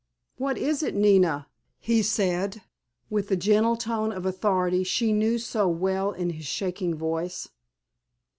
[0.37, 1.47] "What is it, Nina?"
[1.77, 2.63] he said,
[3.11, 7.49] with the gentle tone of authority she knew so well in his shaking voice.